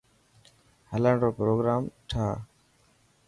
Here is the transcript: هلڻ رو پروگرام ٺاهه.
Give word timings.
هلڻ 0.91 1.15
رو 1.23 1.29
پروگرام 1.39 1.83
ٺاهه. 2.09 2.37